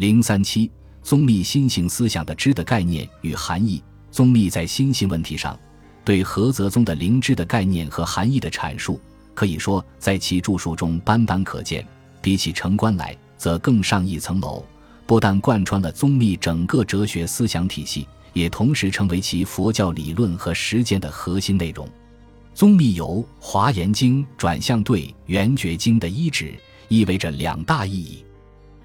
[0.00, 0.70] 零三七
[1.02, 3.82] 宗密心性思想的知的概念与含义。
[4.10, 5.60] 宗密在心性问题上
[6.06, 8.98] 对菏泽宗的灵知的概念和含义的阐述，
[9.34, 11.86] 可以说在其著述中斑斑可见。
[12.22, 14.64] 比起成观来，则更上一层楼。
[15.04, 21.86] 不但贯穿了宗密整个哲学思想体系，也同时成为其佛教理论和实践的核心内容。
[22.54, 26.54] 宗密由《华严经》转向对《圆觉经》的依止，
[26.88, 28.24] 意味着两大意义。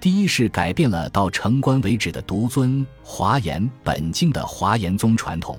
[0.06, 5.58] 第一是改变了到成观为止的独尊华严本经的华严宗传统。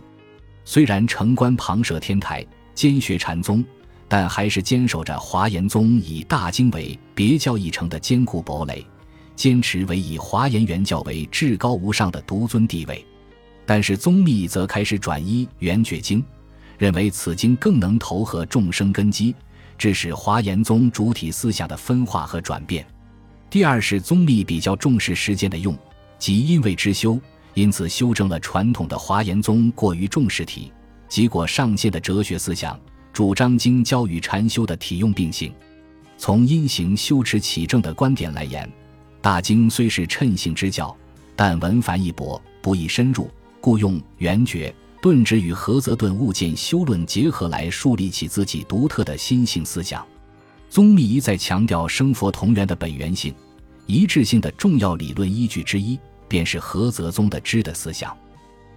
[0.63, 3.61] 虽然成观旁设天台兼学禅宗，
[4.07, 8.87] 但还是坚守着华严宗以大经为别教义成的坚固堡垒。
[9.35, 13.05] 坚持为以华严原教为至高无上的独尊地位，
[13.65, 16.23] 但是宗密则开始转依圆觉经，
[16.77, 19.35] 认为此经更能投合众生根基，
[19.77, 22.87] 致使华严宗主体思想的分化和转变。
[23.49, 25.77] 第二是宗密比较重视实践的用，
[26.19, 27.19] 即因为之修，
[27.53, 30.71] 因此修正了传统的华严宗过于重视体，
[31.07, 32.77] 结果上限的哲学思想，
[33.13, 35.53] 主张经教与禅修的体用并行，
[36.17, 38.69] 从因行修持起正的观点来言。
[39.21, 40.95] 大经虽是称性之教，
[41.35, 43.29] 但文繁易博，不易深入，
[43.61, 50.05] 故用圆觉顿直与菏泽顿悟见修论结合来树立起自己独特的心性思想。
[50.69, 53.33] 宗密一再强调生佛同源的本源性、
[53.85, 58.15] 一致性的重要理论依据之一，便是菏泽宗的知的思想。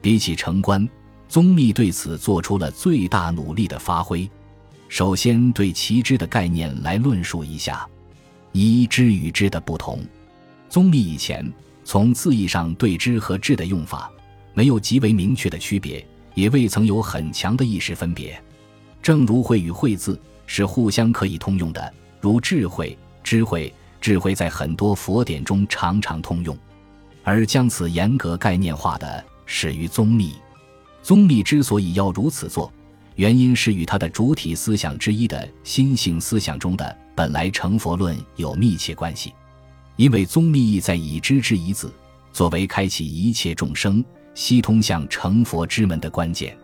[0.01, 0.89] 比起成观，
[1.29, 4.29] 宗密对此做出了最大努力的发挥。
[4.89, 7.87] 首先，对其知的概念来论述一下，
[8.53, 10.01] 一知与知的不同。
[10.69, 11.53] 宗密以前
[11.85, 14.11] 从字义上对“知”和“智”的用法
[14.55, 18.41] 没有极为明确的区别，也未曾有很强的意识分别。
[19.03, 20.19] 正如“会”与“会”字
[20.53, 26.59] 是互相可以通用的，如“智慧”“智慧”“智慧”在很多佛典中常常通用，
[27.23, 30.35] 而将此严格概念化的始于宗密。
[31.05, 32.71] 宗密之所以要如此做，
[33.15, 39.33] 原因是与他的主体思想之一的心性思想中的本来成佛论有密切关系。
[39.95, 41.95] 因为宗密意在以知之一字，
[42.33, 44.05] 作为开启一切众生
[44.35, 46.59] 悉通向成佛之门的关键。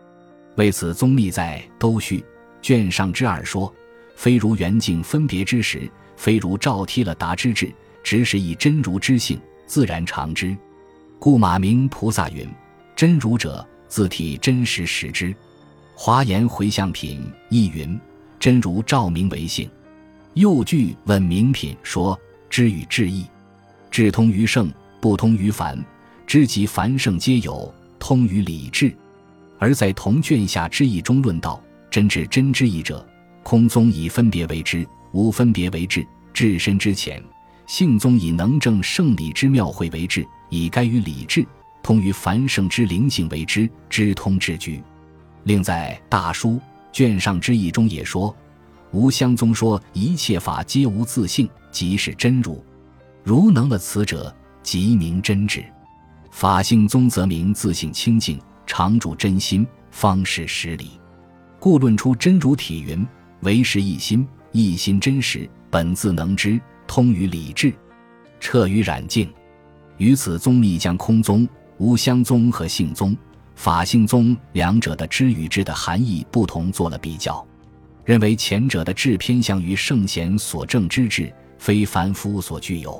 [0.56, 2.18] 为此，宗密在《都序》
[2.60, 3.72] 卷上之二说
[4.16, 7.72] ：“非如圆镜分别之时，非如照贴了达之智，
[8.02, 10.56] 只是以真如之性自然常知。
[11.20, 12.48] 故马明菩萨云：
[12.96, 15.32] 真如者，自体真实实之。
[15.94, 17.96] 华严回向品亦云：
[18.40, 19.70] 真如照明为性。
[20.34, 23.26] 又据问明品说。”知与智意，
[23.90, 25.76] 智通于圣，不通于凡；
[26.28, 28.96] 知即凡圣皆有，通于理智。
[29.58, 31.60] 而在同卷下之意中论道：
[31.90, 33.04] 真智真知义者，
[33.46, 37.22] 空宗以分别为知，无分别为智，至深之浅；
[37.68, 41.46] 性宗以能证圣理之妙慧为智，以该于理智，
[41.80, 44.82] 通于凡圣之灵性为知，知通之局。
[45.44, 48.34] 另在大书卷上之意中也说。
[48.90, 52.60] 无相宗说一切法皆无自性，即是真如。
[53.22, 54.34] 如能了此者，
[54.64, 55.64] 即名真智。
[56.32, 60.98] 法性宗则名自性清净，常住真心，方是实理。
[61.60, 63.06] 故论出真如体云：
[63.40, 67.72] 唯识一心，一心真实，本自能知，通于理智，
[68.40, 69.28] 彻于染净。
[69.98, 71.48] 于此宗密将空宗、
[71.78, 73.16] 无相宗和性宗、
[73.54, 77.46] 法性宗两者的知与知的含义不同做了比较。
[78.04, 82.92] 认为前者的智偏向于圣贤所证之智，非凡夫所具有；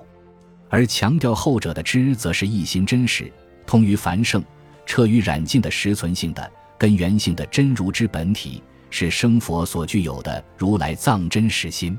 [0.69, 3.33] 而强调后者的知，则是一心真实，
[3.67, 4.43] 通于凡圣，
[4.85, 11.99] 彻于染净的实存性的根源性的真如之本体，是生佛所具有的如来藏真实心。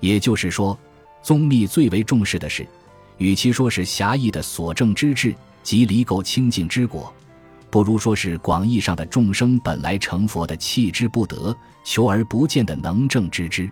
[0.00, 0.78] 也就是说，
[1.22, 2.66] 宗密最为重视的是，
[3.18, 7.12] 与其说是狭义的所证之智及离垢清净之果。
[7.70, 13.68] 不如说是广义上的众生本来成佛的弃之不得、求而不见的能证之知，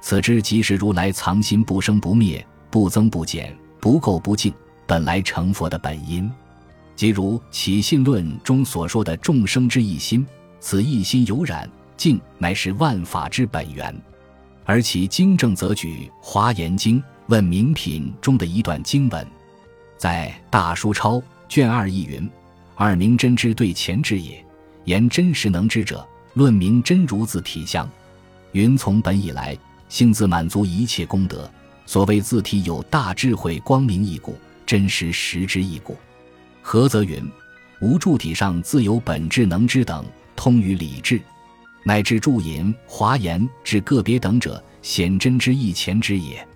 [0.00, 4.54] 此之即是如来藏心不生不灭、不增不减、不垢不净，
[4.86, 6.30] 本来成佛的本因。
[6.96, 10.26] 即如《起信论》中所说的众生之一心，
[10.60, 13.94] 此一心有染净，乃是万法之本源。
[14.64, 19.26] 而其经正则举《华严经》问名品中的一段经文，
[19.98, 22.28] 在大书抄卷二一云。
[22.74, 24.44] 二明真知对前知也，
[24.84, 27.88] 言真实能知者，论明真如自体相。
[28.52, 29.56] 云从本以来，
[29.88, 31.48] 性自满足一切功德。
[31.86, 35.96] 所谓自体有大智慧光明一故，真实实之一故。
[36.62, 37.22] 何则云？
[37.80, 40.04] 无助体上自有本质能知等，
[40.34, 41.20] 通于理智，
[41.84, 46.46] 乃至注引华严至个别等者，显真之意前知也。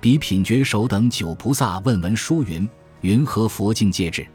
[0.00, 2.66] 彼品觉首等九菩萨问闻书云：
[3.00, 4.26] 云何佛境界智？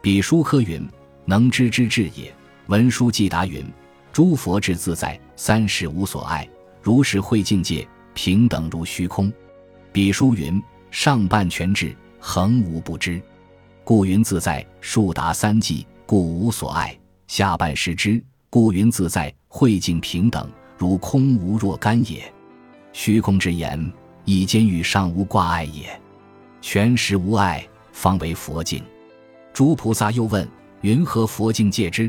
[0.00, 0.88] 彼书科云：
[1.24, 2.32] 能知之至也。
[2.68, 3.64] 文殊既答云：
[4.12, 6.48] 诸佛智自在，三世无所爱，
[6.80, 9.32] 如是慧境界，平等如虚空。
[9.92, 13.20] 彼书云：上半全智，恒无不知，
[13.82, 16.96] 故云自在；数达三际，故无所爱。
[17.26, 20.48] 下半失之，故云自在，慧境平等，
[20.78, 22.22] 如空无若干也。
[22.92, 23.92] 虚空之言，
[24.24, 26.00] 以间与上无挂碍也。
[26.62, 28.80] 全实无碍，方为佛境。
[29.52, 30.48] 诸菩萨又问：
[30.82, 32.08] 云何佛境界之？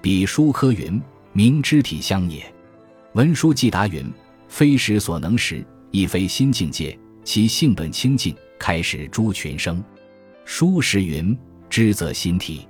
[0.00, 1.00] 彼书科云：
[1.34, 2.42] 明肢体相也。
[3.12, 4.10] 文殊既答云：
[4.48, 9.84] 非时所能识，亦非心境界，其性本清净，开始诸群生。
[10.46, 11.36] 书时云：
[11.68, 12.66] 知则心体。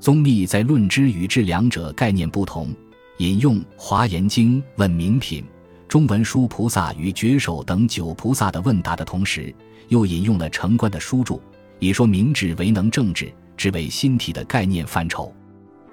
[0.00, 2.74] 宗密在论知与知两者概念不同，
[3.22, 5.44] 引用《华严经》问名品、
[5.86, 9.54] 中文书菩萨与觉首等九菩萨的问答的同时，
[9.86, 11.40] 又引用了成观的书注，
[11.78, 15.32] 以说明智为能正智，只为心体的概念范畴。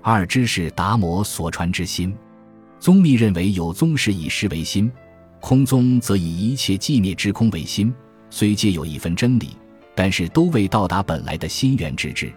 [0.01, 2.11] 二知是达摩所传之心。
[2.79, 4.91] 宗密认为有宗是以实为心，
[5.39, 7.93] 空宗则以一切寂灭之空为心，
[8.31, 9.49] 虽皆有一分真理，
[9.95, 12.33] 但是都未到达本来的心源之智。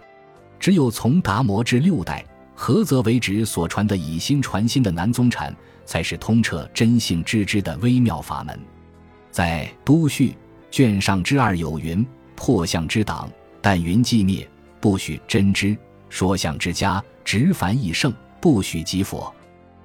[0.60, 2.22] 只有从达摩至六代
[2.62, 5.53] 菏泽为止所传的以心传心的南宗禅，
[5.85, 8.56] 才是通彻真性知之的微妙法门。
[9.32, 10.37] 在都序
[10.70, 12.06] 卷上之二有云
[12.37, 13.29] ：“破相之党，
[13.61, 14.49] 但云寂灭，
[14.81, 15.76] 不许真知；
[16.09, 19.35] 说相之家，直凡易圣，不许即佛。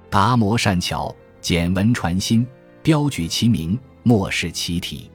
[0.08, 2.46] 达摩善巧，简文传心，
[2.80, 5.10] 标举其名，莫视其体，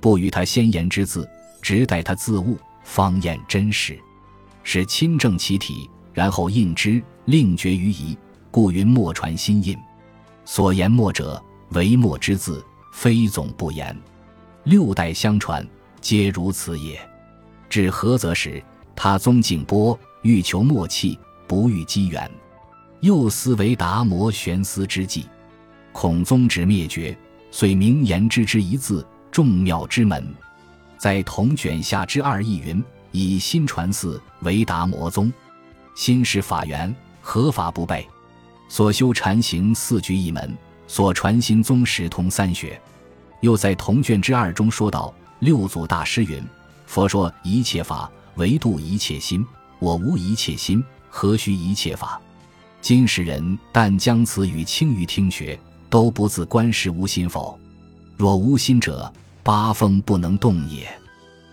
[0.00, 1.28] 不与他先言之字，
[1.60, 3.98] 直待他自悟，方验真实。”
[4.62, 8.16] 是亲证其体，然后印之，令绝于仪，
[8.50, 9.76] 故云墨传心印。
[10.44, 13.96] 所言墨者，为墨之字，非总不言。
[14.64, 15.66] 六代相传，
[16.00, 17.00] 皆如此也。
[17.68, 18.62] 至菏泽时，
[18.96, 22.30] 他宗敬波，欲求墨器，不遇机缘，
[23.00, 25.26] 又思为达摩玄思之计，
[25.92, 27.16] 恐宗旨灭绝，
[27.50, 30.26] 遂明言之之一字，众妙之门。
[30.98, 32.82] 在同卷下之二义云。
[33.12, 35.32] 以心传寺为达摩宗，
[35.94, 38.04] 心是法源，合法不悖。
[38.68, 40.56] 所修禅行四局一门，
[40.86, 42.80] 所传心宗时通三学。
[43.40, 46.42] 又在同卷之二中说道：六祖大师云
[46.86, 49.44] ：“佛说一切法，唯度一切心。
[49.78, 52.20] 我无一切心，何须一切法？
[52.80, 55.58] 今世人但将此语轻于听学，
[55.88, 57.58] 都不自观是无心否？
[58.16, 60.86] 若无心者，八风不能动也。”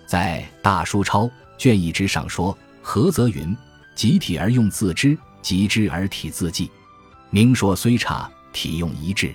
[0.06, 1.30] 在大书抄。
[1.58, 3.58] 卷一之上说：“何则云？
[3.98, 6.70] 集体而用自知，集知而体自记。
[7.32, 9.30] 明说虽差，体用一致；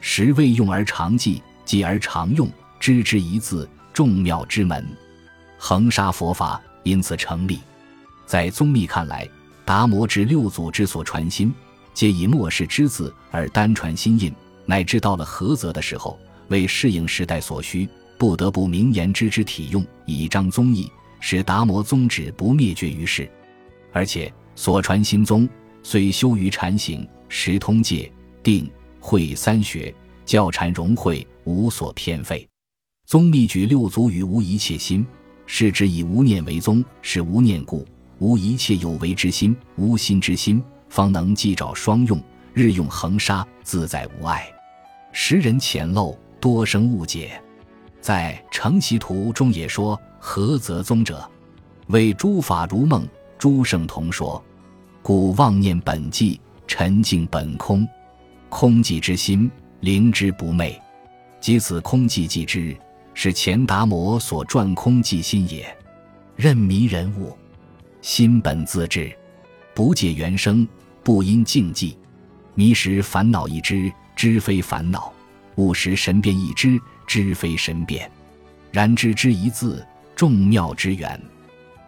[0.00, 2.50] 时未用而常记，记而常用。
[2.80, 4.88] 知之一字，众妙之门。
[5.58, 7.60] 恒沙佛法因此成立。
[8.24, 9.28] 在宗密看来，
[9.66, 11.52] 达摩至六祖之所传心，
[11.92, 14.32] 皆以末世之字而单传心印，
[14.64, 16.18] 乃至到了菏泽的时候，
[16.48, 17.86] 为适应时代所需，
[18.16, 20.90] 不得不明言知之体用，以彰宗义。”
[21.22, 23.30] 使达摩宗旨不灭绝于世，
[23.92, 25.48] 而且所传心宗
[25.82, 28.10] 虽修于禅行，实通戒
[28.42, 28.70] 定
[29.00, 29.94] 慧三学，
[30.24, 32.48] 教禅融会，无所偏废。
[33.06, 35.06] 宗密举六祖与无一切心，
[35.46, 37.86] 是指以无念为宗，是无念故，
[38.18, 42.22] 无一切有为之心，无心之心，方能既照双用，
[42.54, 44.46] 日用恒沙，自在无碍。
[45.12, 47.40] 时人浅陋，多生误解。
[48.00, 50.00] 在《成习图》中也说。
[50.22, 51.26] 何则宗者，
[51.86, 53.08] 为诸法如梦，
[53.40, 54.44] 诸圣同说，
[55.00, 57.88] 故妄念本寂，沉静本空，
[58.50, 60.78] 空寂之心，灵之不昧。
[61.40, 62.76] 即此空寂寂之，
[63.14, 65.74] 是前达摩所传空寂心也。
[66.36, 67.34] 任迷人物，
[68.02, 69.10] 心本自治，
[69.74, 70.68] 不借原生，
[71.02, 71.96] 不因境寂。
[72.54, 75.10] 迷时烦恼一知，知非烦恼；
[75.54, 78.10] 悟时神变一知，知非神变。
[78.70, 79.82] 然知之一字。
[80.14, 81.18] 众妙之源，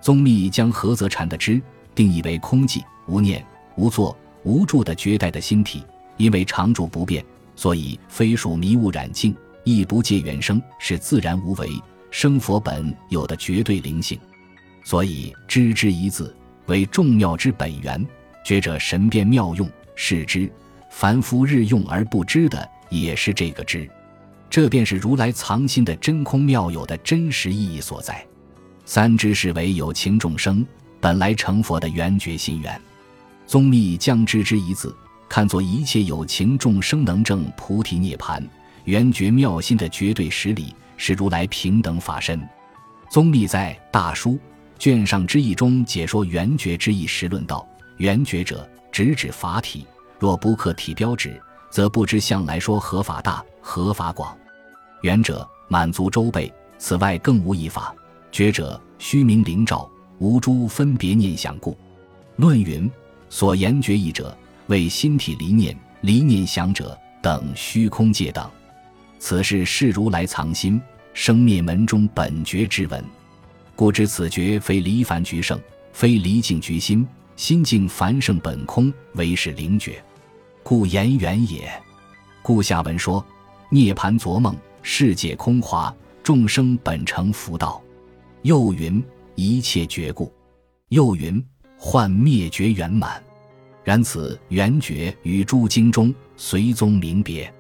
[0.02, 1.62] 宗密将菏泽禅的知
[1.94, 3.42] 定义为空寂、无念、
[3.76, 5.85] 无作、无住的绝代的心体，
[6.16, 11.71] 因为常住不变，所以非属迷雾染净，亦不借原生，是自然无为
[12.11, 14.18] 生佛本有的绝对灵性。
[14.85, 16.35] 所以知之一字
[16.66, 18.04] 为众妙之本源，
[18.44, 20.50] 觉者神变妙用是知，
[20.90, 23.88] 凡夫日用而不知的也是这个知。
[24.50, 28.26] 这便是如来藏心的真空妙有的真实意义所在。
[28.85, 30.67] 三知是为有情众生
[31.01, 32.81] 本来成佛的圆觉心源。
[33.47, 34.95] 宗密将知之一字
[35.29, 38.47] 看作一切有情众生能证菩提涅盘
[38.85, 42.41] 圆觉妙心的绝对实理，是如来平等法身。
[43.11, 44.31] 宗密在《大书》
[44.79, 47.67] 卷上之意中解说圆觉之意时论道：
[47.99, 49.87] 圆觉者，直指法体。
[50.19, 54.37] 若不刻体标志，则不知向来说合法大，合法广。
[55.03, 57.95] 圆者满足周备，此外更无一法。
[58.33, 61.77] 觉者虚名灵照，无诸分别念想故。
[62.37, 62.91] 论云：
[63.29, 64.37] 所言觉意者，
[64.69, 68.51] 为心体离念、离念想者等虚空界等。
[69.19, 70.81] 此是是如来藏心
[71.12, 73.05] 生灭门中本觉之文。
[73.77, 75.61] 故知此觉非离凡局圣，
[75.93, 80.03] 非离境局心，心境凡圣本空，唯是灵觉。
[80.62, 81.71] 故言缘也。
[82.41, 83.25] 故下文说：
[83.69, 87.83] 涅盘昨梦，世界空华，众生本成福道。
[88.42, 89.02] 又云
[89.34, 90.32] 一切觉故。
[90.88, 91.42] 又云
[91.78, 93.22] 幻灭绝圆满。
[93.84, 97.52] 然此圆觉与诸经中随宗明别。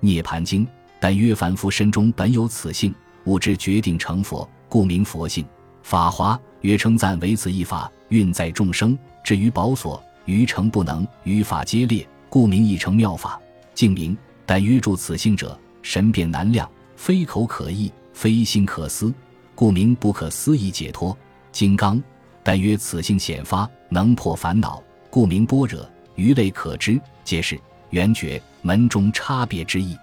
[0.00, 0.66] 涅盘经
[1.00, 2.94] 但曰凡夫身中本有此性，
[3.24, 5.44] 吾之决定成佛，故名佛性。
[5.82, 12.06] 法华曰称赞为此一法，运在众生，至于宝所，于成不能，于法皆列。
[12.28, 13.40] 故名一成妙法，
[13.74, 14.16] 净名。
[14.46, 19.12] 但约住此性者，神变难量，非口可译，非心可思，
[19.58, 21.16] 故名不可思议解脱。
[21.50, 22.00] 金刚。
[22.44, 25.84] 但曰此性显发，能破烦恼，故名般若。
[26.14, 27.58] 余类可知，皆是
[27.90, 29.98] 圆觉门中差别之意。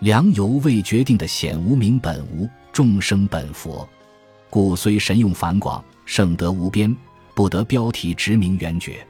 [0.00, 3.88] 良由未决定的显无名本无，众生本佛，
[4.50, 6.94] 故虽神用繁广，圣德无边，
[7.36, 9.06] 不得标题直名圆觉。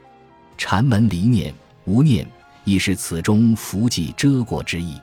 [0.55, 1.51] 禅门离念
[1.85, 2.23] 无念。
[2.63, 5.01] 亦是此中伏迹遮过之意，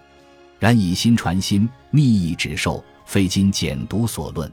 [0.61, 4.49] 然以心传心，密意指受，非今简读所论。